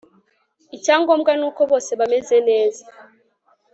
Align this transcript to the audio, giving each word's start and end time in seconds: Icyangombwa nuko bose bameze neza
Icyangombwa 0.75 1.31
nuko 1.39 1.61
bose 1.71 1.91
bameze 1.99 2.37
neza 2.49 2.83